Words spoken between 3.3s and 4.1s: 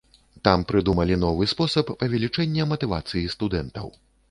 студэнтаў.